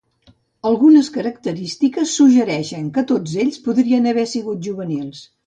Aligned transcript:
Algunes 0.69 1.09
característiques 1.17 2.15
suggereixen 2.21 2.89
que 2.97 3.05
tots 3.13 3.37
ells 3.45 3.61
podrien 3.69 4.11
haver 4.15 4.27
sigut 4.35 4.67
juvenils. 4.71 5.23